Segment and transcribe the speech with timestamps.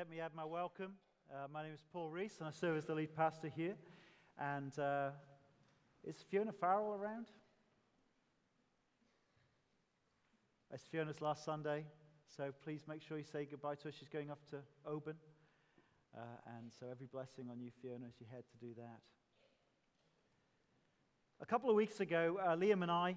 [0.00, 0.92] let me add my welcome.
[1.30, 3.74] Uh, my name is Paul Rees, and I serve as the lead pastor here.
[4.38, 5.10] And uh,
[6.02, 7.26] is Fiona Farrell around?
[10.72, 11.84] It's Fiona's last Sunday,
[12.34, 13.92] so please make sure you say goodbye to her.
[13.92, 15.16] She's going off to Oban.
[16.16, 16.20] Uh,
[16.56, 19.00] and so every blessing on you, Fiona, as you head to do that.
[21.42, 23.16] A couple of weeks ago, uh, Liam and I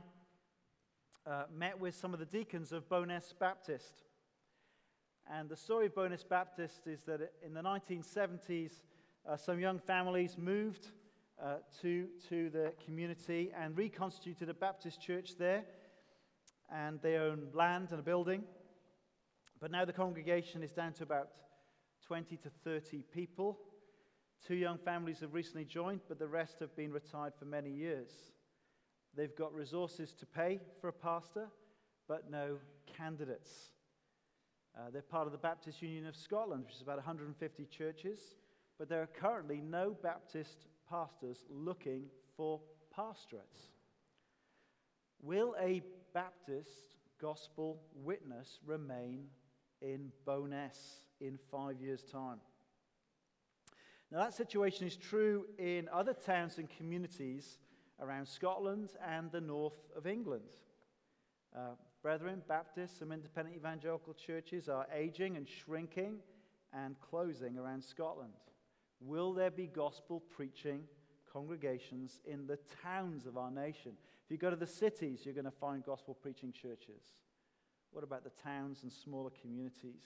[1.26, 4.04] uh, met with some of the deacons of Bowness Baptist.
[5.32, 8.72] And the story of Bowness Baptist is that in the 1970s,
[9.28, 10.88] uh, some young families moved
[11.42, 15.64] uh, to, to the community and reconstituted a Baptist church there.
[16.70, 18.44] And they own land and a building.
[19.60, 21.30] But now the congregation is down to about
[22.06, 23.60] 20 to 30 people.
[24.46, 28.10] Two young families have recently joined, but the rest have been retired for many years.
[29.16, 31.48] They've got resources to pay for a pastor,
[32.08, 32.58] but no
[32.98, 33.70] candidates.
[34.76, 38.20] Uh, they're part of the Baptist Union of Scotland, which is about 150 churches,
[38.80, 42.60] but there are currently no Baptist pastors looking for
[42.96, 43.70] pastorates.
[45.22, 45.82] Will a
[46.14, 49.28] Baptist gospel witness remain
[49.82, 52.40] in Bowness in five years' time?
[54.12, 57.58] Now, that situation is true in other towns and communities
[58.00, 60.50] around Scotland and the north of England.
[61.56, 66.18] Uh, brethren, Baptists, some independent evangelical churches are aging and shrinking
[66.74, 68.34] and closing around Scotland.
[69.00, 70.84] Will there be gospel preaching
[71.32, 73.94] congregations in the towns of our nation?
[74.26, 77.02] If you go to the cities, you're going to find gospel preaching churches.
[77.92, 80.04] What about the towns and smaller communities?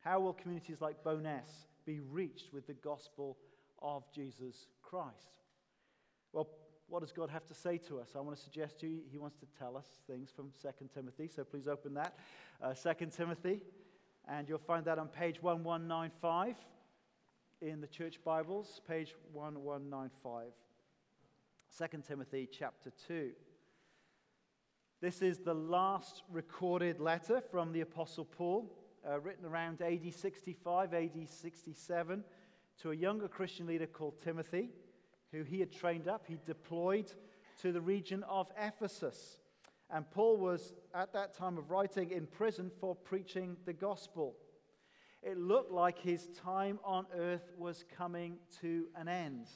[0.00, 3.38] How will communities like Bowness be reached with the gospel
[3.80, 5.44] of Jesus Christ?
[6.32, 6.48] Well,
[6.90, 8.10] what does God have to say to us?
[8.16, 11.28] I want to suggest to you, He wants to tell us things from 2 Timothy.
[11.28, 12.14] So please open that.
[12.60, 13.62] Uh, 2 Timothy.
[14.28, 16.56] And you'll find that on page 1195
[17.62, 20.52] in the church Bibles, page 1195.
[21.78, 23.30] 2 Timothy chapter 2.
[25.00, 28.70] This is the last recorded letter from the Apostle Paul,
[29.08, 32.24] uh, written around AD 65, AD 67,
[32.82, 34.70] to a younger Christian leader called Timothy
[35.32, 37.12] who he had trained up, he deployed
[37.62, 39.38] to the region of Ephesus.
[39.90, 44.36] And Paul was, at that time of writing, in prison for preaching the gospel.
[45.22, 49.48] It looked like his time on earth was coming to an end.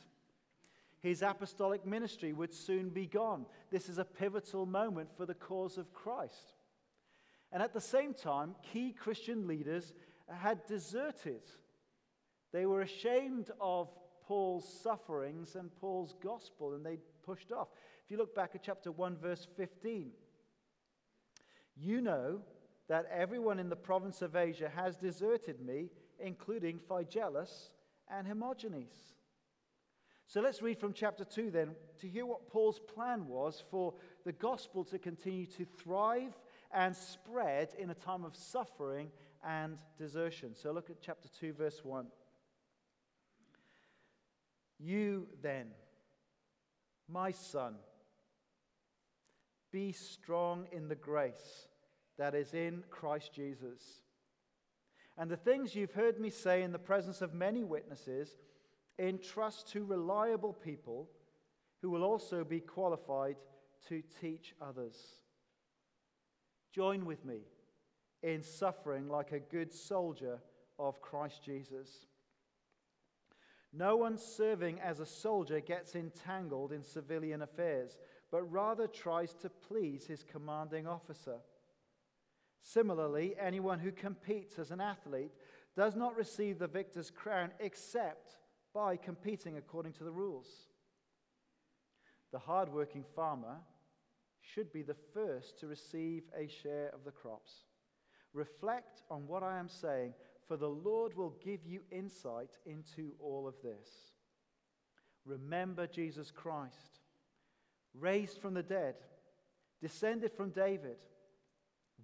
[1.00, 3.46] His apostolic ministry would soon be gone.
[3.70, 6.54] This is a pivotal moment for the cause of Christ.
[7.52, 9.92] And at the same time, key Christian leaders
[10.28, 11.42] had deserted.
[12.52, 13.88] They were ashamed of
[14.26, 17.68] Paul's sufferings and Paul's gospel, and they pushed off.
[18.04, 20.10] If you look back at chapter 1, verse 15,
[21.76, 22.40] you know
[22.88, 27.70] that everyone in the province of Asia has deserted me, including Phygelus
[28.10, 29.14] and Hermogenes.
[30.26, 34.32] So let's read from chapter 2 then to hear what Paul's plan was for the
[34.32, 36.32] gospel to continue to thrive
[36.72, 39.10] and spread in a time of suffering
[39.46, 40.54] and desertion.
[40.54, 42.06] So look at chapter 2, verse 1.
[44.78, 45.68] You then,
[47.08, 47.74] my son,
[49.72, 51.68] be strong in the grace
[52.18, 53.82] that is in Christ Jesus.
[55.16, 58.36] And the things you've heard me say in the presence of many witnesses,
[58.98, 61.08] entrust to reliable people
[61.82, 63.36] who will also be qualified
[63.88, 64.96] to teach others.
[66.72, 67.40] Join with me
[68.22, 70.38] in suffering like a good soldier
[70.78, 72.06] of Christ Jesus.
[73.76, 77.98] No one serving as a soldier gets entangled in civilian affairs,
[78.30, 81.38] but rather tries to please his commanding officer.
[82.62, 85.32] Similarly, anyone who competes as an athlete
[85.76, 88.38] does not receive the victor's crown except
[88.72, 90.46] by competing according to the rules.
[92.32, 93.56] The hardworking farmer
[94.40, 97.64] should be the first to receive a share of the crops.
[98.32, 100.14] Reflect on what I am saying
[100.46, 103.88] for the Lord will give you insight into all of this.
[105.24, 107.00] Remember Jesus Christ,
[107.98, 108.96] raised from the dead,
[109.80, 110.96] descended from David.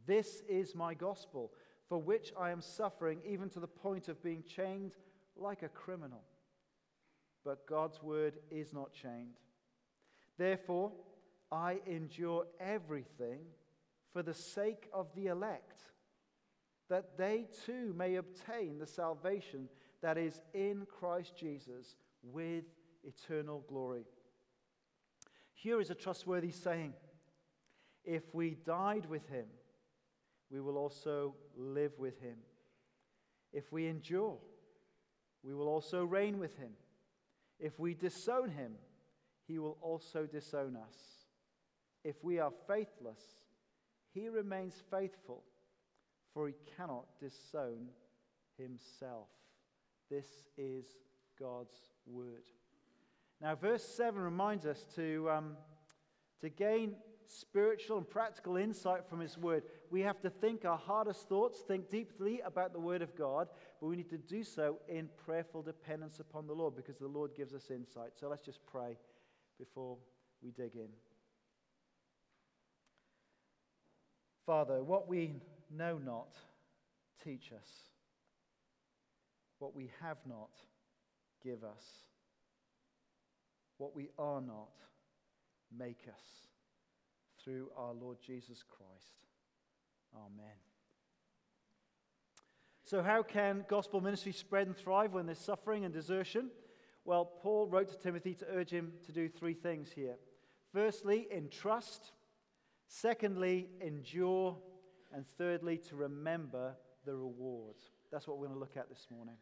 [0.07, 1.53] This is my gospel,
[1.89, 4.93] for which I am suffering, even to the point of being chained
[5.37, 6.23] like a criminal.
[7.45, 9.39] But God's word is not chained.
[10.39, 10.93] Therefore,
[11.53, 13.41] I endure everything
[14.13, 15.83] for the sake of the elect
[16.91, 19.69] that they too may obtain the salvation
[20.03, 22.65] that is in Christ Jesus with
[23.05, 24.05] eternal glory.
[25.55, 26.93] Here is a trustworthy saying
[28.05, 29.47] If we died with him,
[30.51, 32.37] we will also live with him.
[33.53, 34.39] If we endure,
[35.43, 36.73] we will also reign with him.
[37.59, 38.73] If we disown him,
[39.47, 40.97] he will also disown us.
[42.05, 43.21] If we are faithless,
[44.15, 45.45] he remains faithful,
[46.33, 47.89] for he cannot disown
[48.57, 49.29] himself.
[50.11, 50.87] This is
[51.39, 51.75] God's
[52.07, 52.43] word.
[53.41, 55.57] Now, verse 7 reminds us to, um,
[56.41, 56.95] to gain
[57.27, 59.63] spiritual and practical insight from his word.
[59.91, 63.49] We have to think our hardest thoughts, think deeply about the word of God,
[63.81, 67.31] but we need to do so in prayerful dependence upon the Lord because the Lord
[67.37, 68.11] gives us insight.
[68.19, 68.99] So let's just pray
[69.59, 69.97] before
[70.43, 70.89] we dig in.
[74.45, 75.37] Father, what we
[75.71, 76.35] know not,
[77.23, 77.69] teach us.
[79.59, 80.51] What we have not,
[81.43, 81.85] give us.
[83.79, 84.73] What we are not,
[85.77, 86.23] make us.
[87.43, 89.27] Through our Lord Jesus Christ.
[90.15, 90.57] Amen.
[92.85, 96.51] So, how can gospel ministry spread and thrive when there's suffering and desertion?
[97.05, 100.17] Well, Paul wrote to Timothy to urge him to do three things here.
[100.73, 102.13] Firstly, entrust.
[102.89, 104.59] Secondly, endure.
[105.15, 106.75] And thirdly, to remember
[107.05, 107.77] the reward.
[108.13, 109.37] That's what we're going to look at this morning.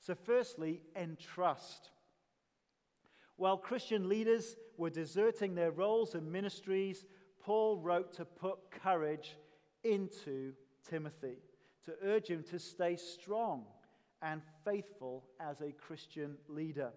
[0.00, 1.90] So, firstly, entrust.
[3.36, 7.06] While Christian leaders were deserting their roles and ministries,
[7.42, 9.36] Paul wrote to put courage
[9.82, 10.52] into
[10.88, 11.36] Timothy,
[11.84, 13.64] to urge him to stay strong
[14.22, 16.92] and faithful as a Christian leader.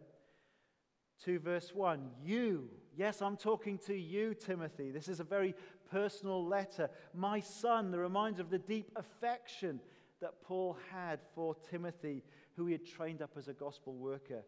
[1.24, 4.92] 2 verse 1 You, yes, I'm talking to you, Timothy.
[4.92, 5.56] This is a very
[5.90, 6.90] personal letter.
[7.14, 9.80] My son, the reminder of the deep affection
[10.22, 12.24] that Paul had for Timothy,
[12.56, 14.44] who he had trained up as a gospel worker.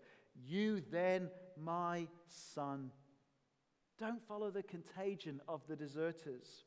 [0.47, 2.91] You then, my son,
[3.99, 6.65] don't follow the contagion of the deserters.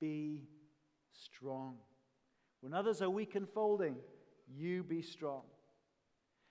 [0.00, 0.42] Be
[1.12, 1.76] strong.
[2.60, 3.96] When others are weak and folding,
[4.48, 5.42] you be strong.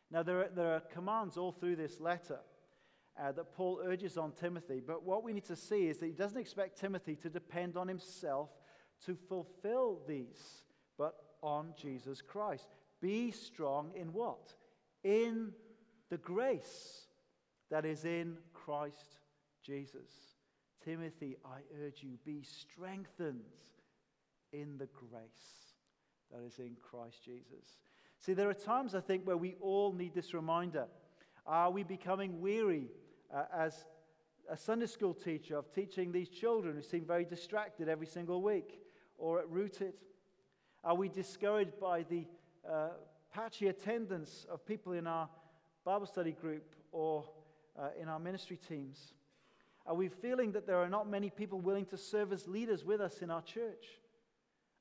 [0.10, 2.40] Now, there are, there are commands all through this letter
[3.22, 6.14] uh, that Paul urges on Timothy, but what we need to see is that he
[6.14, 8.50] doesn't expect Timothy to depend on himself
[9.06, 10.64] to fulfill these,
[10.98, 12.68] but on Jesus Christ.
[13.02, 14.56] Be strong in what?
[15.04, 15.52] In
[16.10, 17.08] the grace
[17.70, 19.20] that is in Christ
[19.64, 20.10] Jesus.
[20.84, 23.42] Timothy, I urge you, be strengthened
[24.52, 25.74] in the grace
[26.32, 27.80] that is in Christ Jesus.
[28.20, 30.88] See, there are times, I think, where we all need this reminder.
[31.46, 32.88] Are we becoming weary
[33.34, 33.86] uh, as
[34.50, 38.80] a Sunday school teacher of teaching these children who seem very distracted every single week
[39.18, 39.94] or at Rooted?
[40.84, 42.26] Are we discouraged by the
[42.70, 42.90] uh,
[43.34, 45.30] patchy attendance of people in our
[45.86, 47.26] Bible study group or
[47.80, 49.14] uh, in our ministry teams?
[49.86, 53.02] Are we feeling that there are not many people willing to serve as leaders with
[53.02, 53.86] us in our church?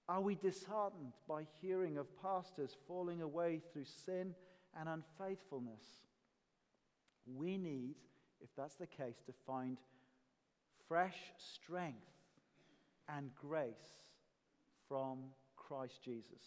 [0.08, 4.34] Are we disheartened by hearing of pastors falling away through sin
[4.78, 5.82] and unfaithfulness?
[7.26, 7.94] We need,
[8.42, 9.78] if that's the case, to find
[10.88, 11.98] fresh strength
[13.08, 13.72] and grace
[14.88, 15.18] from
[15.56, 16.42] Christ Jesus.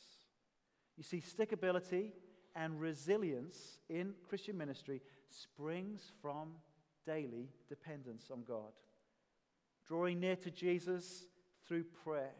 [0.97, 2.11] You see, stickability
[2.55, 6.49] and resilience in Christian ministry springs from
[7.05, 8.71] daily dependence on God.
[9.87, 11.25] Drawing near to Jesus
[11.67, 12.33] through prayer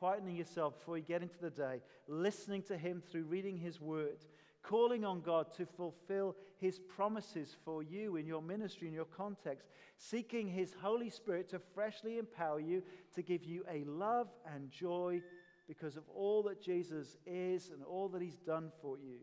[0.00, 4.18] quietening yourself before you get into the day, listening to Him through reading His Word,
[4.62, 9.68] calling on God to fulfill His promises for you in your ministry, in your context,
[9.96, 12.82] seeking His Holy Spirit to freshly empower you,
[13.14, 15.22] to give you a love and joy
[15.66, 19.18] because of all that Jesus is and all that He's done for you.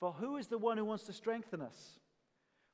[0.00, 1.98] For who is the one who wants to strengthen us?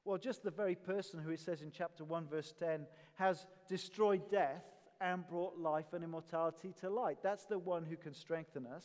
[0.05, 4.31] Well, just the very person who it says in chapter 1, verse 10, has destroyed
[4.31, 4.65] death
[5.01, 7.19] and brought life and immortality to light.
[7.23, 8.85] That's the one who can strengthen us,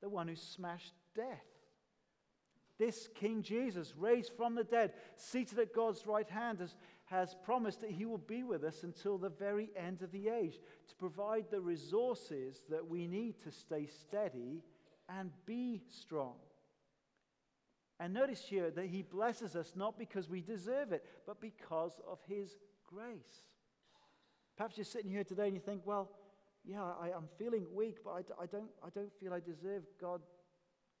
[0.00, 1.51] the one who smashed death.
[2.78, 6.74] This King Jesus, raised from the dead, seated at God's right hand, has,
[7.06, 10.58] has promised that he will be with us until the very end of the age
[10.88, 14.62] to provide the resources that we need to stay steady
[15.08, 16.34] and be strong.
[18.00, 22.18] And notice here that he blesses us not because we deserve it, but because of
[22.26, 23.46] his grace.
[24.56, 26.10] Perhaps you're sitting here today and you think, well,
[26.64, 30.20] yeah, I, am feeling weak, but I, I, don't, I don't feel I deserve God,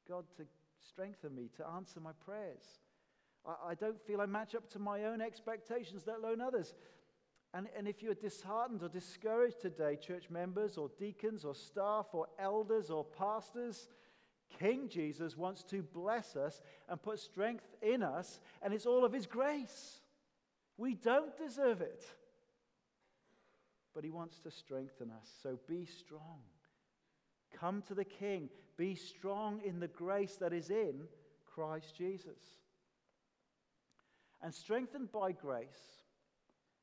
[0.08, 0.44] God to
[0.86, 2.80] strengthen me, to answer my prayers.
[3.46, 6.74] I, I don't feel I match up to my own expectations, let alone others.
[7.54, 12.26] And, and if you're disheartened or discouraged today, church members or deacons or staff or
[12.38, 13.88] elders or pastors,
[14.58, 19.12] King Jesus wants to bless us and put strength in us, and it's all of
[19.12, 20.00] His grace.
[20.76, 22.04] We don't deserve it
[23.94, 25.30] but He wants to strengthen us.
[25.42, 26.40] So be strong
[27.58, 28.48] Come to the King.
[28.76, 31.02] Be strong in the grace that is in
[31.46, 32.40] Christ Jesus.
[34.42, 36.02] And strengthened by grace,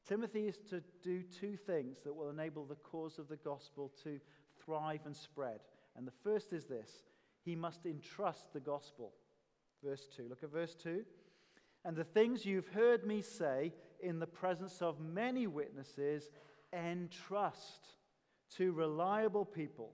[0.08, 4.20] Timothy is to do two things that will enable the cause of the gospel to
[4.64, 5.60] thrive and spread.
[5.96, 7.04] And the first is this
[7.44, 9.14] he must entrust the gospel.
[9.84, 10.28] Verse 2.
[10.30, 11.04] Look at verse 2.
[11.86, 16.30] And the things you've heard me say in the presence of many witnesses,
[16.74, 17.96] entrust
[18.58, 19.92] to reliable people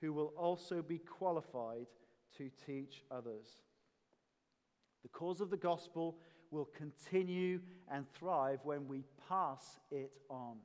[0.00, 1.86] who will also be qualified
[2.36, 3.46] to teach others.
[5.02, 6.18] The cause of the gospel
[6.50, 7.60] will continue
[7.90, 10.56] and thrive when we pass it on.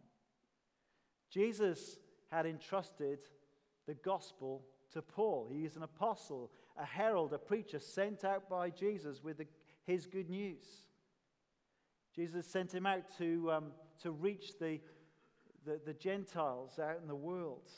[1.29, 1.97] Jesus
[2.31, 3.19] had entrusted
[3.87, 5.49] the gospel to Paul.
[5.51, 9.47] He is an apostle, a herald, a preacher sent out by Jesus with the,
[9.85, 10.63] his good news.
[12.15, 13.71] Jesus sent him out to, um,
[14.01, 14.79] to reach the,
[15.65, 17.69] the, the Gentiles out in the world,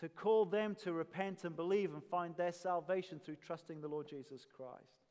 [0.00, 4.08] to call them to repent and believe and find their salvation through trusting the Lord
[4.08, 5.02] Jesus Christ.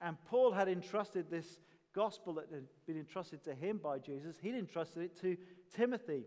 [0.00, 1.58] And Paul had entrusted this
[1.94, 5.36] gospel that had been entrusted to him by Jesus, he'd entrusted it to
[5.74, 6.24] Timothy.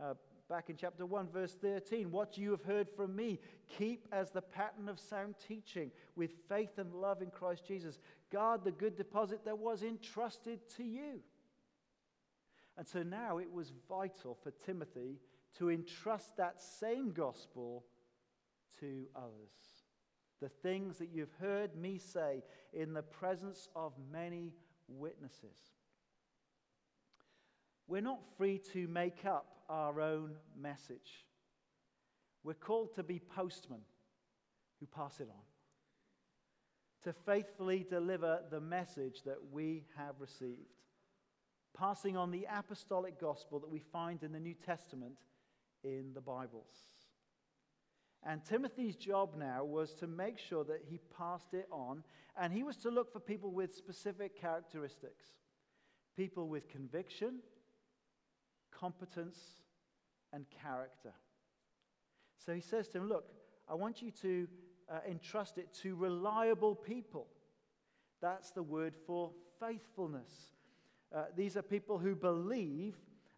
[0.00, 0.14] Uh,
[0.48, 2.10] back in chapter 1, verse 13.
[2.10, 3.38] What you have heard from me,
[3.76, 7.98] keep as the pattern of sound teaching with faith and love in Christ Jesus.
[8.32, 11.20] Guard the good deposit that was entrusted to you.
[12.76, 15.18] And so now it was vital for Timothy
[15.56, 17.84] to entrust that same gospel
[18.80, 19.84] to others.
[20.40, 24.52] The things that you've heard me say in the presence of many
[24.86, 25.58] witnesses.
[27.88, 31.26] We're not free to make up our own message.
[32.44, 33.80] We're called to be postmen
[34.78, 35.42] who pass it on,
[37.02, 40.82] to faithfully deliver the message that we have received,
[41.76, 45.14] passing on the apostolic gospel that we find in the New Testament
[45.84, 46.88] in the Bibles.
[48.24, 52.02] And Timothy's job now was to make sure that he passed it on,
[52.40, 55.24] and he was to look for people with specific characteristics
[56.16, 57.34] people with conviction,
[58.72, 59.38] competence,
[60.32, 61.12] and character.
[62.44, 63.30] So he says to him, Look,
[63.68, 64.48] I want you to
[64.90, 67.28] uh, entrust it to reliable people.
[68.20, 69.30] That's the word for
[69.60, 70.32] faithfulness.
[71.14, 72.96] Uh, these are people who believe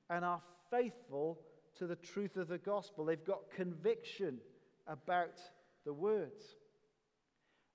[0.09, 1.39] and are faithful
[1.79, 3.05] to the truth of the gospel.
[3.05, 4.39] They've got conviction
[4.87, 5.41] about
[5.85, 6.43] the words.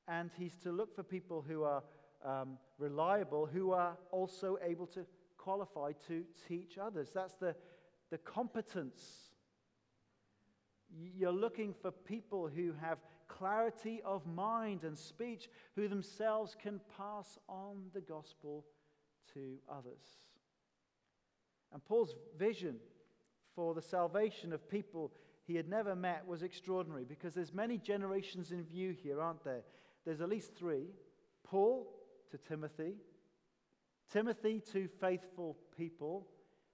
[0.07, 1.83] And he's to look for people who are
[2.23, 5.05] um, reliable, who are also able to
[5.37, 7.09] qualify to teach others.
[7.13, 7.55] That's the,
[8.11, 9.01] the competence.
[11.15, 17.39] You're looking for people who have clarity of mind and speech, who themselves can pass
[17.49, 18.65] on the gospel
[19.33, 20.03] to others.
[21.73, 22.77] And Paul's vision
[23.55, 25.11] for the salvation of people
[25.45, 29.61] he had never met was extraordinary because there's many generations in view here, aren't there?
[30.05, 30.87] There's at least three
[31.43, 31.87] Paul
[32.31, 32.95] to Timothy,
[34.11, 36.27] Timothy to faithful people,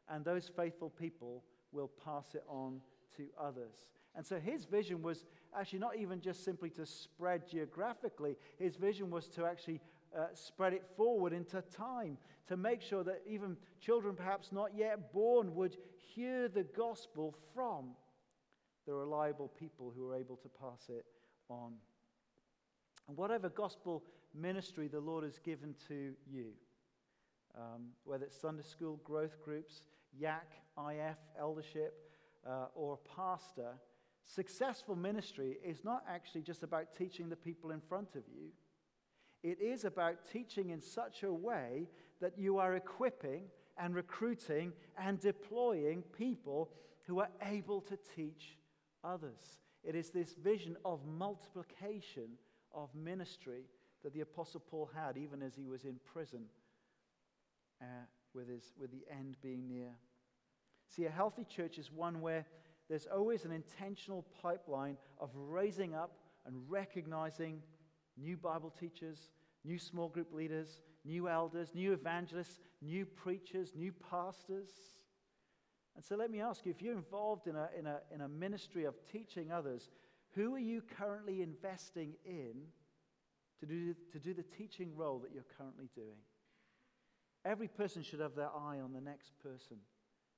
[0.10, 2.82] and those faithful people will pass it on
[3.18, 3.88] to others.
[4.16, 5.26] And so his vision was
[5.58, 9.80] actually not even just simply to spread geographically, his vision was to actually
[10.18, 15.14] uh, spread it forward into time to make sure that even children, perhaps not yet
[15.14, 15.78] born, would
[16.14, 17.92] hear the gospel from
[18.86, 21.06] the reliable people who are able to pass it
[21.50, 21.74] on.
[23.08, 24.04] And whatever gospel
[24.34, 26.48] ministry the Lord has given to you,
[27.56, 29.84] um, whether it's Sunday school, growth groups,
[30.22, 31.94] YAC, IF, eldership,
[32.48, 33.74] uh, or pastor,
[34.26, 38.50] successful ministry is not actually just about teaching the people in front of you.
[39.44, 41.88] It is about teaching in such a way
[42.20, 43.46] that you are equipping
[43.78, 46.70] and recruiting and deploying people
[47.08, 48.58] who are able to teach
[49.04, 49.60] others.
[49.84, 52.38] It is this vision of multiplication
[52.74, 53.64] of ministry
[54.04, 56.44] that the Apostle Paul had even as he was in prison
[57.82, 57.86] uh,
[58.34, 59.92] with, his, with the end being near.
[60.88, 62.46] See, a healthy church is one where
[62.90, 66.12] there's always an intentional pipeline of raising up
[66.46, 67.62] and recognizing
[68.22, 69.30] new Bible teachers,
[69.64, 74.70] new small group leaders, new elders, new evangelists, new preachers, new pastors.
[75.96, 78.28] And so let me ask you if you're involved in a, in a, in a
[78.28, 79.90] ministry of teaching others,
[80.34, 82.54] who are you currently investing in
[83.60, 86.18] to do, to do the teaching role that you're currently doing?
[87.44, 89.78] Every person should have their eye on the next person,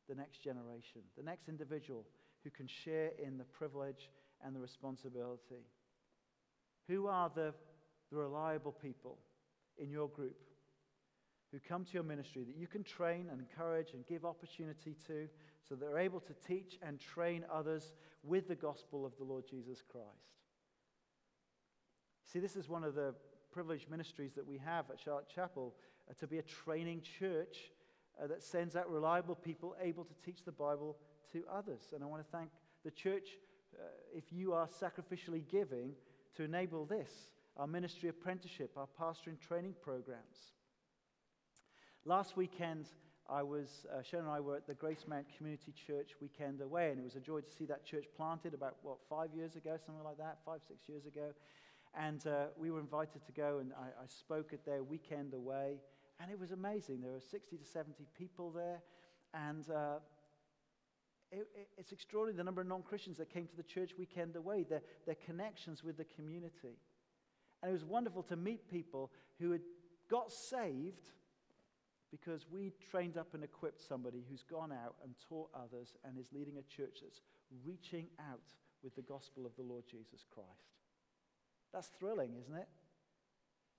[0.09, 2.05] the next generation, the next individual
[2.43, 4.09] who can share in the privilege
[4.43, 5.67] and the responsibility.
[6.87, 7.53] Who are the,
[8.13, 9.17] the reliable people
[9.77, 10.37] in your group
[11.51, 15.27] who come to your ministry that you can train and encourage and give opportunity to
[15.67, 17.93] so they're able to teach and train others
[18.23, 20.07] with the gospel of the Lord Jesus Christ.
[22.31, 23.13] See, this is one of the
[23.51, 25.75] privileged ministries that we have at Charlotte Chapel
[26.09, 27.71] uh, to be a training church
[28.21, 30.97] uh, that sends out reliable people able to teach the Bible
[31.31, 31.93] to others.
[31.93, 32.49] And I want to thank
[32.83, 33.29] the church
[33.75, 35.93] uh, if you are sacrificially giving
[36.35, 40.53] to enable this our ministry apprenticeship, our pastoring training programs.
[42.05, 42.87] Last weekend,
[43.29, 46.89] I was, uh, Sharon and I were at the Grace Mount Community Church weekend away,
[46.89, 49.77] and it was a joy to see that church planted about, what, five years ago,
[49.85, 51.31] something like that, five, six years ago.
[51.95, 55.77] And uh, we were invited to go, and I, I spoke at their weekend away,
[56.19, 57.01] and it was amazing.
[57.01, 58.81] There were 60 to 70 people there,
[59.33, 59.99] and uh,
[61.31, 64.35] it, it, it's extraordinary the number of non Christians that came to the church weekend
[64.35, 66.77] away, their, their connections with the community.
[67.63, 69.61] And it was wonderful to meet people who had
[70.11, 71.11] got saved
[72.11, 76.27] because we trained up and equipped somebody who's gone out and taught others and is
[76.33, 77.21] leading a church that's
[77.65, 78.43] reaching out
[78.83, 80.49] with the gospel of the Lord Jesus Christ.
[81.73, 82.67] That's thrilling, isn't it?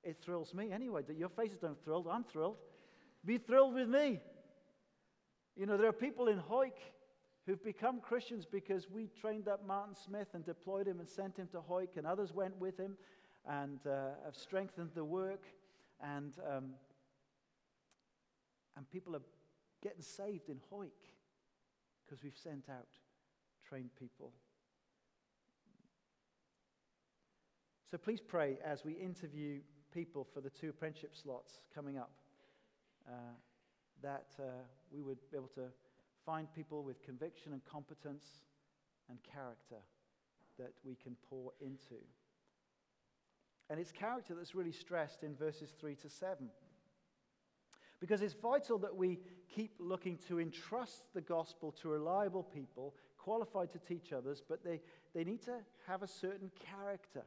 [0.03, 1.03] It thrills me anyway.
[1.17, 2.09] Your faces don't thrill.
[2.11, 2.57] I'm thrilled.
[3.25, 4.21] Be thrilled with me.
[5.57, 6.79] You know, there are people in Hawick
[7.47, 11.49] who've become Christians because we trained up Martin Smith and deployed him and sent him
[11.53, 12.97] to Hawick, and others went with him
[13.49, 15.45] and uh, have strengthened the work.
[16.01, 16.71] And, um,
[18.77, 19.23] and people are
[19.83, 20.91] getting saved in Hawick
[22.05, 22.89] because we've sent out
[23.69, 24.33] trained people.
[27.91, 29.61] So please pray as we interview
[29.93, 32.11] people for the two apprenticeship slots coming up
[33.09, 33.13] uh,
[34.03, 34.43] that uh,
[34.93, 35.69] we would be able to
[36.27, 38.25] find people with conviction and competence
[39.09, 39.77] and character
[40.59, 42.03] that we can pour into.
[43.71, 46.49] And it's character that's really stressed in verses 3 to 7.
[48.01, 49.21] Because it's vital that we
[49.55, 54.81] keep looking to entrust the gospel to reliable people, qualified to teach others, but they,
[55.15, 57.23] they need to have a certain character.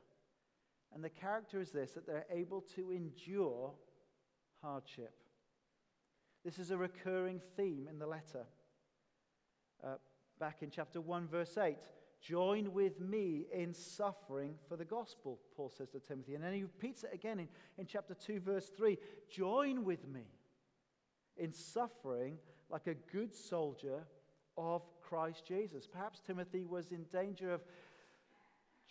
[0.93, 3.73] And the character is this that they're able to endure
[4.61, 5.13] hardship.
[6.45, 8.45] This is a recurring theme in the letter.
[9.83, 9.95] Uh,
[10.39, 11.77] back in chapter 1, verse 8,
[12.21, 16.35] join with me in suffering for the gospel, Paul says to Timothy.
[16.35, 18.97] And then he repeats it again in, in chapter 2, verse 3
[19.29, 20.25] join with me
[21.37, 22.37] in suffering
[22.69, 24.03] like a good soldier
[24.57, 25.87] of Christ Jesus.
[25.87, 27.61] Perhaps Timothy was in danger of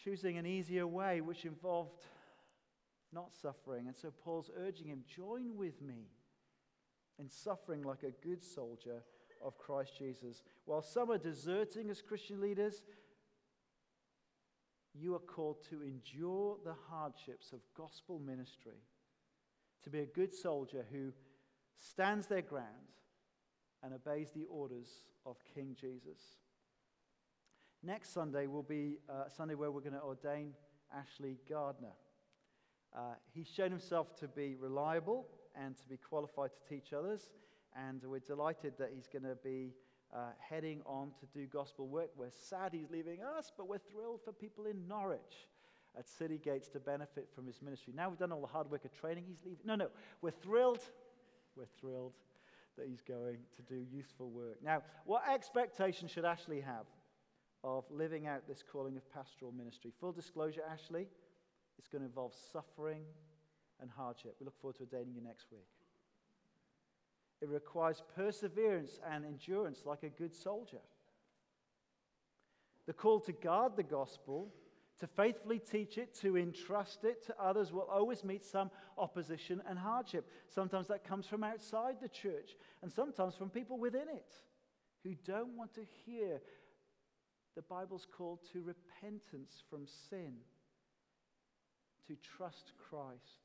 [0.02, 2.04] choosing an easier way, which involved
[3.12, 3.86] not suffering.
[3.86, 6.08] And so Paul's urging him join with me
[7.18, 9.02] in suffering like a good soldier
[9.44, 10.42] of Christ Jesus.
[10.64, 12.82] While some are deserting as Christian leaders,
[14.98, 18.80] you are called to endure the hardships of gospel ministry,
[19.84, 21.12] to be a good soldier who
[21.74, 22.66] stands their ground
[23.82, 24.88] and obeys the orders
[25.24, 26.38] of King Jesus.
[27.82, 30.52] Next Sunday will be a Sunday where we're going to ordain
[30.94, 31.92] Ashley Gardner.
[32.96, 37.30] Uh, he's shown himself to be reliable and to be qualified to teach others,
[37.76, 39.74] and we're delighted that he's going to be
[40.14, 42.10] uh, heading on to do gospel work.
[42.16, 45.48] We're sad he's leaving us, but we're thrilled for people in Norwich
[45.98, 47.92] at City Gates to benefit from his ministry.
[47.96, 49.64] Now we've done all the hard work of training, he's leaving.
[49.64, 49.88] No, no,
[50.20, 50.80] we're thrilled.
[51.56, 52.12] We're thrilled
[52.76, 54.62] that he's going to do useful work.
[54.62, 56.84] Now, what expectation should Ashley have
[57.64, 59.92] of living out this calling of pastoral ministry?
[59.98, 61.06] Full disclosure, Ashley,
[61.78, 63.02] it's going to involve suffering
[63.80, 64.36] and hardship.
[64.38, 65.66] We look forward to ordaining you next week.
[67.40, 70.80] It requires perseverance and endurance like a good soldier.
[72.86, 74.54] The call to guard the gospel,
[75.00, 79.78] to faithfully teach it, to entrust it to others will always meet some opposition and
[79.78, 80.30] hardship.
[80.48, 84.32] Sometimes that comes from outside the church, and sometimes from people within it
[85.02, 86.40] who don't want to hear
[87.54, 90.34] the Bible's call to repentance from sin,
[92.06, 93.44] to trust Christ,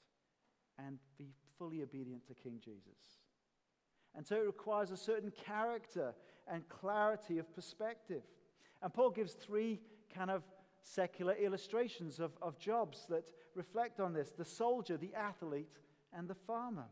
[0.78, 3.21] and be fully obedient to King Jesus.
[4.16, 6.14] And so it requires a certain character
[6.48, 8.24] and clarity of perspective.
[8.82, 9.80] And Paul gives three
[10.14, 10.44] kind of
[10.84, 13.24] secular illustrations of, of jobs that
[13.56, 15.70] reflect on this the soldier, the athlete,
[16.14, 16.88] and the farmer.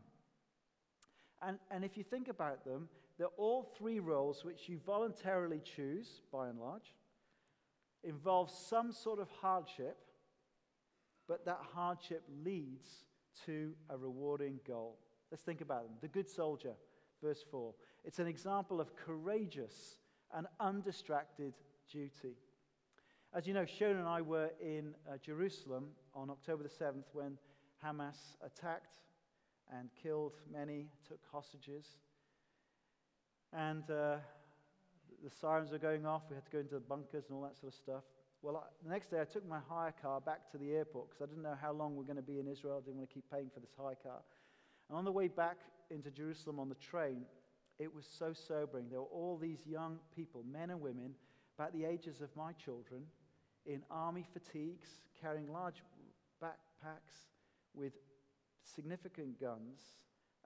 [1.42, 6.22] And, and if you think about them, they're all three roles which you voluntarily choose,
[6.32, 6.94] by and large,
[8.02, 9.98] involve some sort of hardship,
[11.28, 12.88] but that hardship leads
[13.46, 14.98] to a rewarding goal.
[15.30, 15.92] Let's think about them.
[16.00, 16.72] The good soldier
[17.22, 17.74] verse 4.
[18.04, 19.98] It's an example of courageous
[20.34, 21.54] and undistracted
[21.90, 22.36] duty.
[23.32, 27.38] As you know, Sharon and I were in uh, Jerusalem on October the 7th when
[27.84, 29.02] Hamas attacked
[29.72, 31.86] and killed many, took hostages.
[33.52, 34.16] And uh,
[35.22, 36.22] the sirens were going off.
[36.28, 38.02] We had to go into the bunkers and all that sort of stuff.
[38.42, 41.22] Well, I, the next day I took my hire car back to the airport because
[41.22, 42.80] I didn't know how long we are going to be in Israel.
[42.82, 44.20] I didn't want to keep paying for this hire car.
[44.88, 45.58] And on the way back
[45.90, 47.24] into Jerusalem on the train,
[47.78, 48.88] it was so sobering.
[48.88, 51.14] There were all these young people, men and women,
[51.58, 53.02] about the ages of my children,
[53.66, 54.88] in army fatigues,
[55.20, 55.82] carrying large
[56.42, 57.28] backpacks
[57.74, 57.92] with
[58.62, 59.80] significant guns,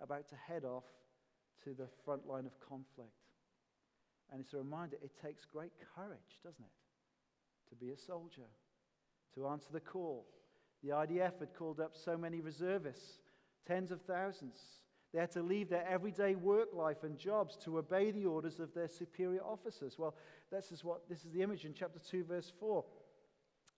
[0.01, 0.85] about to head off
[1.65, 3.11] to the front line of conflict.
[4.33, 7.71] And it's a reminder it takes great courage, doesn't it?
[7.71, 8.49] To be a soldier,
[9.35, 10.27] to answer the call.
[10.83, 13.21] The IDF had called up so many reservists,
[13.67, 14.57] tens of thousands.
[15.14, 18.74] They had to leave their everyday work life and jobs to obey the orders of
[18.74, 19.96] their superior officers.
[19.96, 20.16] Well,
[20.50, 22.85] this is what this is the image in chapter 2, verse 4.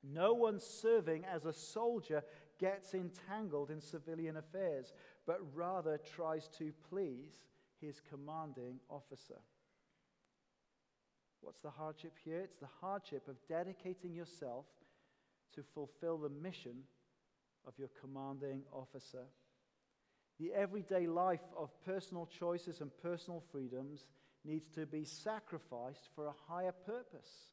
[0.03, 2.22] No one serving as a soldier
[2.59, 4.94] gets entangled in civilian affairs,
[5.27, 7.35] but rather tries to please
[7.83, 9.40] his commanding officer.
[11.42, 12.40] What's the hardship here?
[12.40, 14.64] It's the hardship of dedicating yourself
[15.55, 16.85] to fulfill the mission
[17.66, 19.27] of your commanding officer.
[20.38, 24.07] The everyday life of personal choices and personal freedoms
[24.44, 27.53] needs to be sacrificed for a higher purpose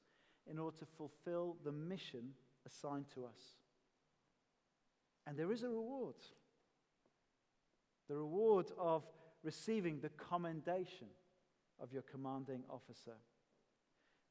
[0.50, 2.34] in order to fulfill the mission
[2.66, 3.58] assigned to us.
[5.26, 6.16] And there is a reward
[8.10, 9.04] the reward of
[9.44, 11.08] receiving the commendation
[11.82, 13.16] of your commanding officer.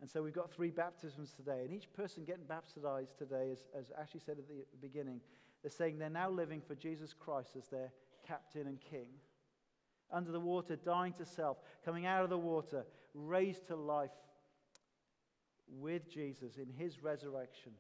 [0.00, 3.92] And so we've got three baptisms today, and each person getting baptized today, as, as
[3.98, 5.20] Ashley said at the beginning,
[5.62, 7.92] they're saying they're now living for Jesus Christ as their
[8.33, 9.09] captain and king.
[10.11, 14.11] Under the water, dying to self, coming out of the water, raised to life
[15.68, 17.73] with Jesus in his resurrection,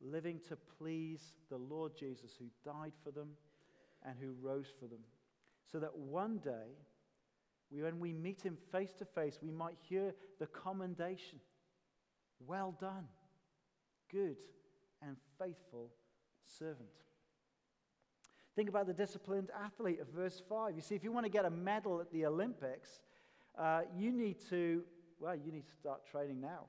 [0.00, 3.30] living to please the Lord Jesus who died for them
[4.04, 5.00] and who rose for them.
[5.70, 6.76] So that one day,
[7.70, 11.40] when we meet him face to face, we might hear the commendation
[12.46, 13.06] Well done,
[14.10, 14.36] good
[15.02, 15.90] and faithful
[16.46, 16.88] servant.
[18.60, 20.76] Think about the disciplined athlete of verse 5.
[20.76, 23.00] You see, if you want to get a medal at the Olympics,
[23.58, 24.82] uh, you need to,
[25.18, 26.66] well, you need to start training now.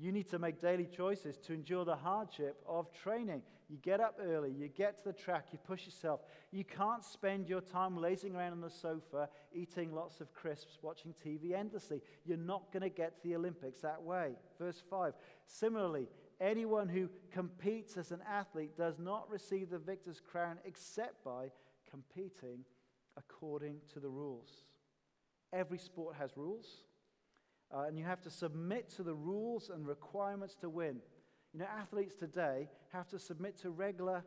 [0.00, 3.42] You need to make daily choices to endure the hardship of training.
[3.68, 6.20] You get up early, you get to the track, you push yourself.
[6.52, 11.16] You can't spend your time lazing around on the sofa, eating lots of crisps, watching
[11.26, 12.00] TV endlessly.
[12.24, 14.34] You're not going to get to the Olympics that way.
[14.56, 15.14] Verse 5.
[15.46, 16.06] Similarly,
[16.42, 21.50] anyone who competes as an athlete does not receive the victor's crown except by
[21.88, 22.64] competing
[23.16, 24.64] according to the rules.
[25.52, 26.66] Every sport has rules.
[27.72, 30.96] Uh, and you have to submit to the rules and requirements to win.
[31.54, 34.22] You know, athletes today have to submit to regular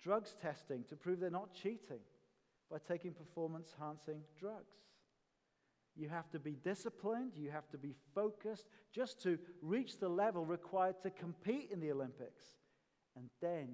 [0.00, 1.98] drugs testing to prove they're not cheating
[2.70, 4.74] by taking performance enhancing drugs.
[5.98, 10.44] You have to be disciplined, you have to be focused just to reach the level
[10.44, 12.44] required to compete in the Olympics.
[13.16, 13.68] And then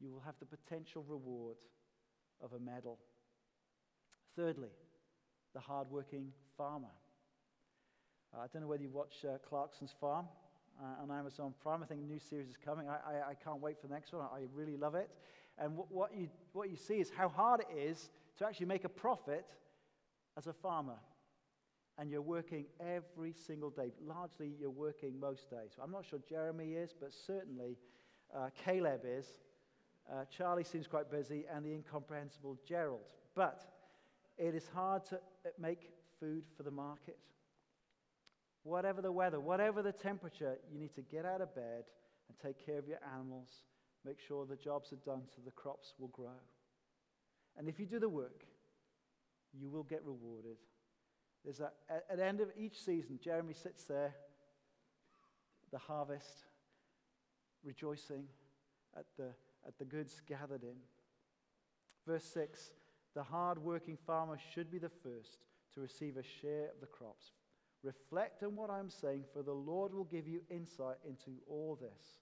[0.00, 1.56] you will have the potential reward
[2.42, 2.98] of a medal.
[4.34, 4.70] Thirdly,
[5.54, 6.88] the hardworking farmer.
[8.34, 10.26] Uh, I don't know whether you watch uh, Clarkson's Farm
[10.82, 11.84] uh, on Amazon Prime.
[11.84, 12.88] I think a new series is coming.
[12.88, 14.26] I, I, I can't wait for the next one.
[14.32, 15.08] I really love it.
[15.56, 18.84] And what, what, you, what you see is how hard it is to actually make
[18.84, 19.46] a profit
[20.36, 20.98] as a farmer.
[21.98, 23.90] And you're working every single day.
[24.00, 25.72] Largely, you're working most days.
[25.82, 27.76] I'm not sure Jeremy is, but certainly
[28.34, 29.26] uh, Caleb is.
[30.10, 33.00] Uh, Charlie seems quite busy, and the incomprehensible Gerald.
[33.34, 33.62] But
[34.38, 37.18] it is hard to uh, make food for the market.
[38.62, 41.84] Whatever the weather, whatever the temperature, you need to get out of bed
[42.28, 43.48] and take care of your animals.
[44.04, 46.40] Make sure the jobs are done so the crops will grow.
[47.56, 48.44] And if you do the work,
[49.52, 50.56] you will get rewarded.
[51.48, 54.14] There's a, at the end of each season, Jeremy sits there,
[55.72, 56.44] the harvest,
[57.64, 58.24] rejoicing
[58.94, 59.30] at the,
[59.66, 60.76] at the goods gathered in.
[62.06, 62.72] Verse 6
[63.14, 65.38] The hard working farmer should be the first
[65.72, 67.32] to receive a share of the crops.
[67.82, 72.18] Reflect on what I'm saying, for the Lord will give you insight into all this.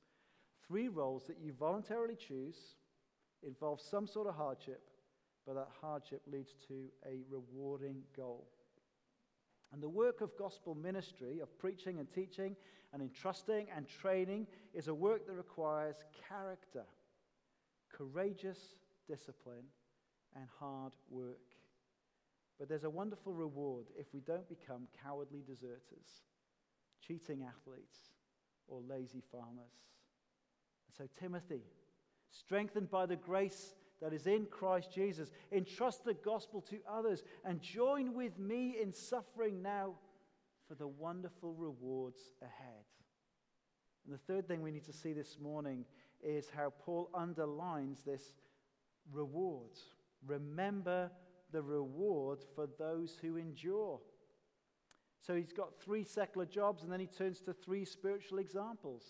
[0.68, 2.76] Three roles that you voluntarily choose
[3.42, 4.82] involve some sort of hardship,
[5.44, 8.46] but that hardship leads to a rewarding goal.
[9.72, 12.56] And the work of gospel ministry, of preaching and teaching
[12.92, 15.96] and entrusting and training, is a work that requires
[16.28, 16.84] character,
[17.92, 18.76] courageous
[19.08, 19.64] discipline,
[20.34, 21.38] and hard work.
[22.58, 26.22] But there's a wonderful reward if we don't become cowardly deserters,
[27.06, 27.98] cheating athletes,
[28.68, 29.74] or lazy farmers.
[30.88, 31.62] And so, Timothy,
[32.30, 35.30] strengthened by the grace that is in Christ Jesus.
[35.52, 39.94] Entrust the gospel to others and join with me in suffering now
[40.68, 42.84] for the wonderful rewards ahead.
[44.04, 45.84] And the third thing we need to see this morning
[46.22, 48.34] is how Paul underlines this
[49.12, 49.70] reward.
[50.26, 51.10] Remember
[51.52, 54.00] the reward for those who endure.
[55.20, 59.04] So he's got three secular jobs, and then he turns to three spiritual examples.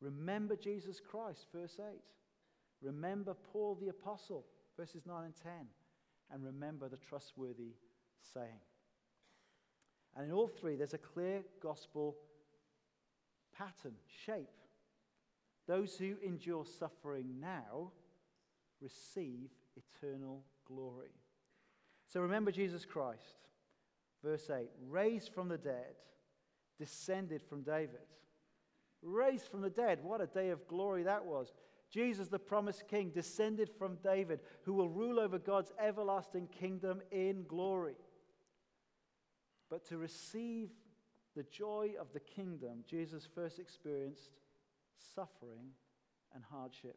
[0.00, 2.00] Remember Jesus Christ, verse 8.
[2.84, 4.44] Remember Paul the Apostle,
[4.76, 5.52] verses 9 and 10.
[6.32, 7.74] And remember the trustworthy
[8.32, 8.60] saying.
[10.16, 12.16] And in all three, there's a clear gospel
[13.56, 13.94] pattern,
[14.24, 14.48] shape.
[15.66, 17.90] Those who endure suffering now
[18.80, 21.14] receive eternal glory.
[22.06, 23.36] So remember Jesus Christ.
[24.22, 25.96] Verse 8 raised from the dead,
[26.78, 28.06] descended from David.
[29.02, 29.98] Raised from the dead.
[30.02, 31.52] What a day of glory that was.
[31.94, 37.44] Jesus, the promised king, descended from David, who will rule over God's everlasting kingdom in
[37.46, 37.94] glory.
[39.70, 40.70] But to receive
[41.36, 44.30] the joy of the kingdom, Jesus first experienced
[45.14, 45.70] suffering
[46.34, 46.96] and hardship.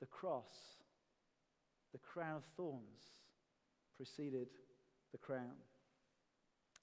[0.00, 0.48] The cross,
[1.92, 3.12] the crown of thorns,
[3.94, 4.48] preceded
[5.12, 5.52] the crown.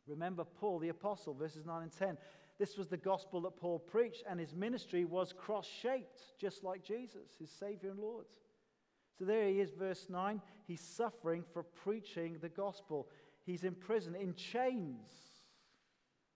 [0.05, 2.17] Remember Paul, the apostle, verses 9 and 10.
[2.59, 6.83] This was the gospel that Paul preached, and his ministry was cross shaped, just like
[6.83, 8.25] Jesus, his Savior and Lord.
[9.17, 10.41] So there he is, verse 9.
[10.65, 13.07] He's suffering for preaching the gospel.
[13.45, 15.07] He's in prison, in chains,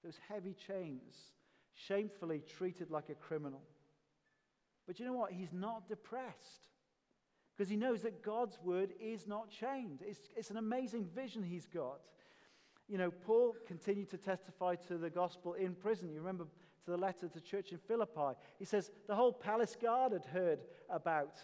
[0.04, 1.14] those heavy chains,
[1.74, 3.62] shamefully treated like a criminal.
[4.88, 5.32] But you know what?
[5.32, 6.66] He's not depressed
[7.56, 10.00] because he knows that God's word is not chained.
[10.02, 12.00] It's, it's an amazing vision he's got
[12.92, 16.12] you know, Paul continued to testify to the gospel in prison.
[16.12, 16.44] You remember
[16.84, 18.38] to the letter to church in Philippi.
[18.60, 21.38] He says the whole palace guard had heard about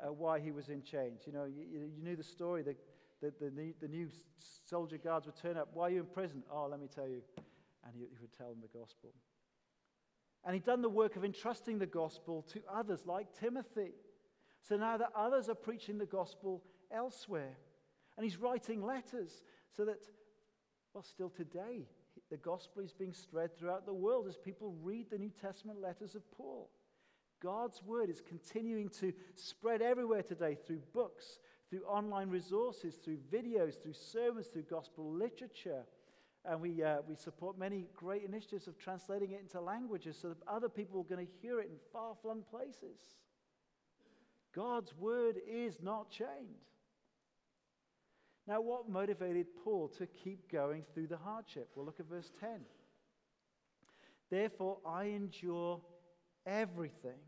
[0.00, 1.22] uh, why he was in chains.
[1.26, 2.62] You know, you, you knew the story.
[2.62, 2.74] The,
[3.22, 4.08] the, the, new, the new
[4.66, 5.68] soldier guards would turn up.
[5.74, 6.42] Why are you in prison?
[6.50, 7.22] Oh, let me tell you.
[7.86, 9.10] And he, he would tell them the gospel.
[10.44, 13.92] And he'd done the work of entrusting the gospel to others like Timothy.
[14.68, 17.58] So now that others are preaching the gospel elsewhere.
[18.16, 19.98] And he's writing letters so that
[20.94, 21.88] well, still today,
[22.30, 26.14] the gospel is being spread throughout the world as people read the New Testament letters
[26.14, 26.70] of Paul.
[27.42, 33.74] God's word is continuing to spread everywhere today through books, through online resources, through videos,
[33.82, 35.82] through sermons, through gospel literature.
[36.44, 40.38] And we, uh, we support many great initiatives of translating it into languages so that
[40.46, 43.16] other people are going to hear it in far flung places.
[44.54, 46.62] God's word is not chained.
[48.46, 51.70] Now, what motivated Paul to keep going through the hardship?
[51.74, 52.60] Well, look at verse 10.
[54.30, 55.80] Therefore, I endure
[56.46, 57.18] everything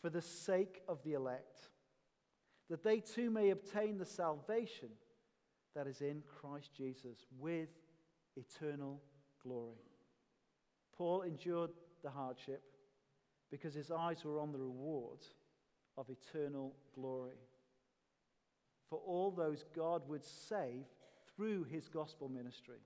[0.00, 1.70] for the sake of the elect,
[2.70, 4.90] that they too may obtain the salvation
[5.74, 7.68] that is in Christ Jesus with
[8.36, 9.02] eternal
[9.42, 9.76] glory.
[10.96, 11.70] Paul endured
[12.02, 12.62] the hardship
[13.50, 15.20] because his eyes were on the reward
[15.96, 17.38] of eternal glory
[18.88, 20.84] for all those God would save
[21.36, 22.80] through his gospel ministry.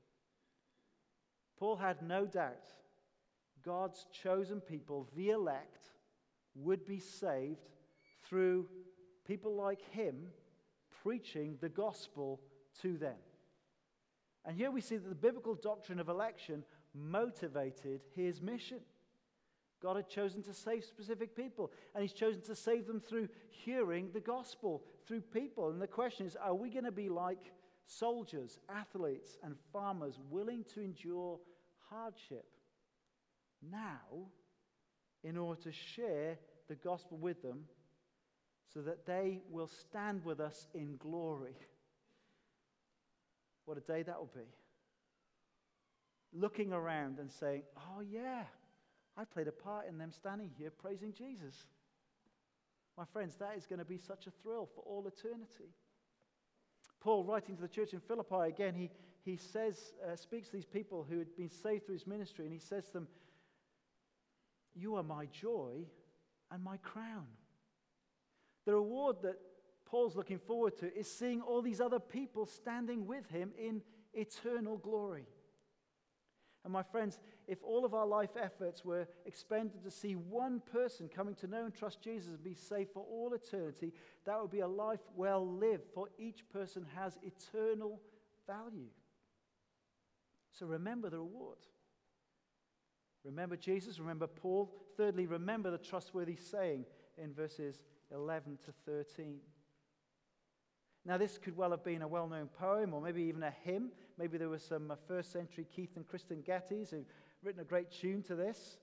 [1.59, 2.67] Paul had no doubt
[3.65, 5.91] God's chosen people, the elect,
[6.55, 7.69] would be saved
[8.25, 8.67] through
[9.27, 10.29] people like him
[11.03, 12.41] preaching the gospel
[12.83, 13.17] to them.
[14.45, 18.81] And here we see that the biblical doctrine of election motivated his mission.
[19.83, 24.11] God had chosen to save specific people, and He's chosen to save them through hearing
[24.13, 25.71] the gospel, through people.
[25.71, 27.53] And the question is are we going to be like
[27.85, 31.39] soldiers, athletes, and farmers willing to endure
[31.91, 32.47] hardship
[33.71, 34.29] now
[35.25, 37.65] in order to share the gospel with them
[38.73, 41.57] so that they will stand with us in glory?
[43.65, 44.49] What a day that will be.
[46.33, 48.45] Looking around and saying, oh, yeah.
[49.17, 51.67] I played a part in them standing here praising Jesus.
[52.97, 55.71] My friends, that is going to be such a thrill for all eternity.
[57.01, 58.91] Paul, writing to the church in Philippi, again, he,
[59.25, 62.53] he says, uh, speaks to these people who had been saved through his ministry, and
[62.53, 63.09] he says to them,
[64.75, 65.87] You are my joy
[66.51, 67.27] and my crown.
[68.67, 69.39] The reward that
[69.87, 73.83] Paul's looking forward to is seeing all these other people standing with him in
[74.15, 75.27] eternal glory.
[76.65, 81.09] And my friends, if all of our life efforts were expended to see one person
[81.09, 83.93] coming to know and trust Jesus and be saved for all eternity,
[84.25, 88.01] that would be a life well lived, for each person has eternal
[88.47, 88.91] value.
[90.53, 91.59] So remember the reward.
[93.25, 94.73] Remember Jesus, remember Paul.
[94.97, 96.85] Thirdly, remember the trustworthy saying
[97.17, 99.39] in verses 11 to 13.
[101.05, 103.91] Now, this could well have been a well known poem or maybe even a hymn.
[104.19, 107.07] Maybe there were some uh, first century Keith and Kristyn Gettys who've
[107.43, 108.79] written a great tune to this.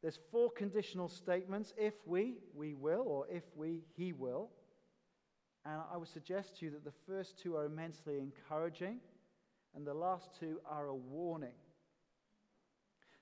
[0.00, 4.50] There's four conditional statements if we, we will, or if we, he will.
[5.64, 9.00] And I would suggest to you that the first two are immensely encouraging,
[9.74, 11.56] and the last two are a warning.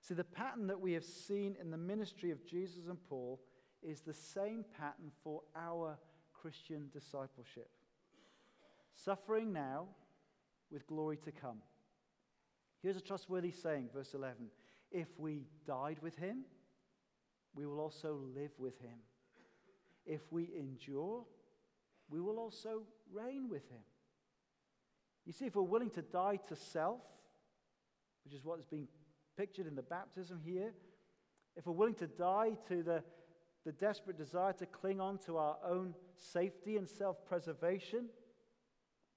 [0.02, 3.40] See, the pattern that we have seen in the ministry of Jesus and Paul
[3.82, 5.98] is the same pattern for our
[6.34, 7.70] Christian discipleship
[9.04, 9.86] suffering now
[10.70, 11.58] with glory to come.
[12.82, 14.48] Here's a trustworthy saying, verse 11
[14.90, 16.44] If we died with him,
[17.54, 18.98] we will also live with him.
[20.04, 21.24] If we endure,
[22.08, 22.82] we will also
[23.12, 23.82] reign with him.
[25.24, 27.00] You see, if we're willing to die to self,
[28.24, 28.86] which is what is being
[29.36, 30.72] pictured in the baptism here,
[31.56, 33.02] if we're willing to die to the,
[33.64, 38.06] the desperate desire to cling on to our own safety and self preservation,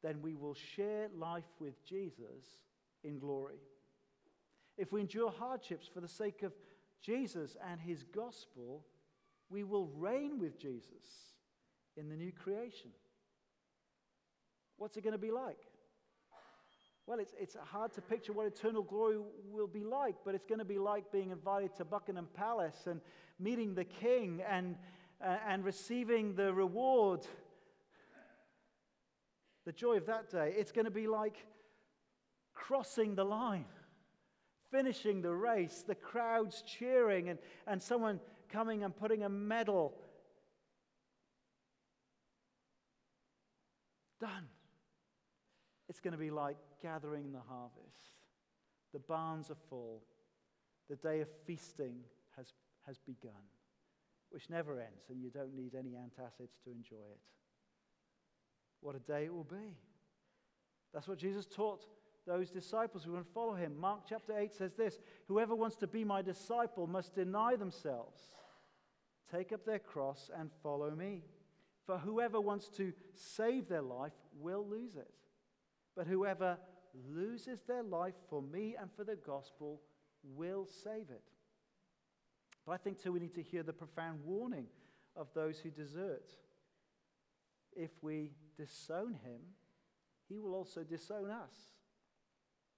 [0.04, 2.46] then we will share life with Jesus
[3.04, 3.60] in glory.
[4.78, 6.54] If we endure hardships for the sake of
[7.02, 8.86] Jesus and his gospel,
[9.50, 11.34] we will reign with Jesus
[11.98, 12.92] in the new creation.
[14.78, 15.60] What's it going to be like?
[17.06, 19.18] Well, it's, it's hard to picture what eternal glory
[19.52, 23.02] will be like, but it's going to be like being invited to Buckingham Palace and
[23.40, 24.76] meeting the king and,
[25.26, 27.26] uh, and receiving the reward
[29.70, 31.46] the joy of that day, it's going to be like
[32.56, 33.66] crossing the line,
[34.72, 38.20] finishing the race, the crowds cheering, and, and someone
[38.52, 39.94] coming and putting a medal.
[44.20, 44.48] Done.
[45.88, 48.26] It's going to be like gathering the harvest.
[48.92, 50.02] The barns are full.
[50.90, 51.98] The day of feasting
[52.36, 52.54] has,
[52.88, 53.46] has begun,
[54.32, 57.20] which never ends, and you don't need any antacids to enjoy it.
[58.82, 59.78] What a day it will be.
[60.94, 61.86] That's what Jesus taught
[62.26, 63.80] those disciples who would follow him.
[63.80, 68.22] Mark chapter 8 says this Whoever wants to be my disciple must deny themselves,
[69.32, 71.24] take up their cross, and follow me.
[71.86, 75.12] For whoever wants to save their life will lose it.
[75.96, 76.58] But whoever
[77.12, 79.82] loses their life for me and for the gospel
[80.24, 81.24] will save it.
[82.65, 84.68] But I think, too, we need to hear the profound warning
[85.15, 86.30] of those who desert
[87.80, 89.39] if we disown him,
[90.28, 91.54] he will also disown us.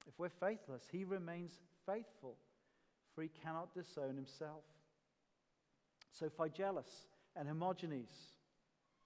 [0.07, 2.37] If we're faithless, he remains faithful,
[3.13, 4.63] for he cannot disown himself.
[6.11, 8.11] So Phygelus and Hermogenes,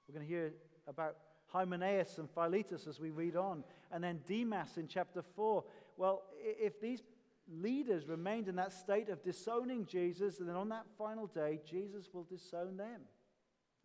[0.07, 0.53] we're going to hear
[0.87, 1.15] about
[1.47, 5.63] Hymenaeus and Philetus as we read on, and then Demas in chapter 4.
[5.97, 7.03] Well, if these
[7.49, 12.09] leaders remained in that state of disowning Jesus, and then on that final day, Jesus
[12.13, 13.01] will disown them.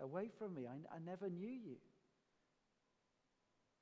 [0.01, 1.77] Away from me, I, I never knew you.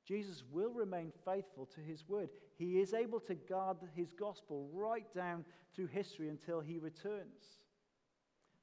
[0.08, 2.30] Jesus will remain faithful to his word.
[2.56, 5.44] He is able to guard his gospel right down
[5.76, 7.58] through history until he returns.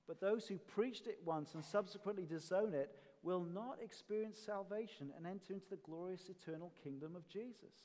[0.08, 2.90] But those who preached it once and subsequently disown it
[3.22, 7.76] will not experience salvation and enter into the glorious eternal kingdom of Jesus.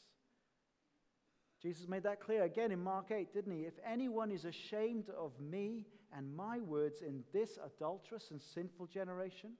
[1.63, 3.65] Jesus made that clear again in Mark 8, didn't he?
[3.65, 5.85] If anyone is ashamed of me
[6.17, 9.53] and my words in this adulterous and sinful generation,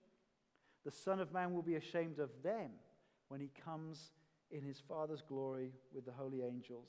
[0.87, 2.71] the Son of Man will be ashamed of them
[3.31, 4.11] when he comes
[4.51, 6.89] in his Father's glory with the holy angels.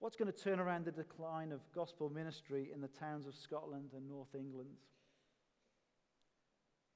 [0.00, 3.90] What's going to turn around the decline of gospel ministry in the towns of Scotland
[3.96, 4.68] and North England?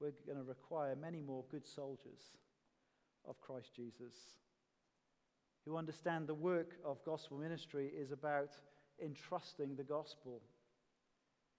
[0.01, 2.19] We're going to require many more good soldiers
[3.27, 4.13] of Christ Jesus
[5.65, 8.51] who understand the work of gospel ministry is about
[9.01, 10.41] entrusting the gospel,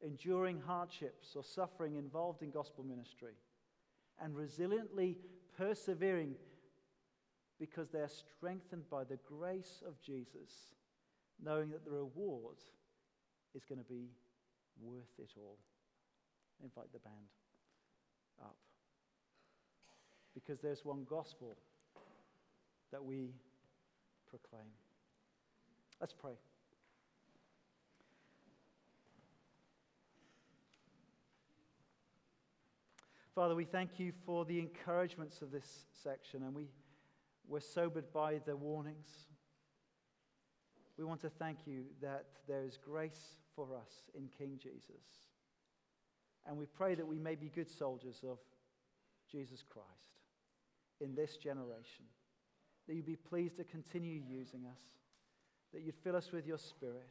[0.02, 3.32] enduring hardships or suffering involved in gospel ministry
[4.22, 5.16] and resiliently
[5.56, 6.34] persevering
[7.58, 10.72] because they are strengthened by the grace of Jesus,
[11.42, 12.56] knowing that the reward
[13.54, 14.08] is going to be
[14.80, 15.58] worth it all.
[16.62, 17.14] invite the band
[18.42, 18.56] up.
[20.34, 21.56] Because there's one gospel
[22.92, 23.30] that we
[24.28, 24.70] proclaim.
[26.00, 26.34] Let's pray.
[33.40, 36.68] Father, we thank you for the encouragements of this section, and we,
[37.48, 39.08] we're sobered by the warnings.
[40.98, 45.06] We want to thank you that there is grace for us in King Jesus.
[46.46, 48.36] And we pray that we may be good soldiers of
[49.32, 49.88] Jesus Christ
[51.00, 52.04] in this generation.
[52.86, 54.82] That you'd be pleased to continue using us.
[55.72, 57.08] That you'd fill us with your spirit.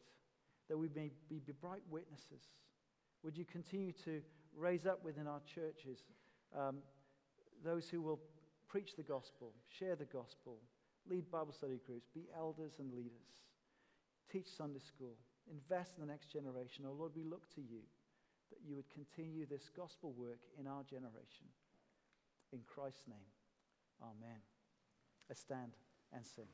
[0.69, 2.43] That we may be bright witnesses.
[3.23, 4.21] Would you continue to
[4.55, 6.03] raise up within our churches
[6.57, 6.77] um,
[7.63, 8.19] those who will
[8.67, 10.57] preach the gospel, share the gospel,
[11.09, 13.45] lead Bible study groups, be elders and leaders,
[14.31, 15.15] teach Sunday school,
[15.51, 16.85] invest in the next generation.
[16.87, 17.81] Oh Lord, we look to you
[18.49, 21.47] that you would continue this gospel work in our generation.
[22.51, 23.29] In Christ's name,
[24.01, 24.39] amen.
[25.27, 25.73] Let's stand
[26.13, 26.47] and sing.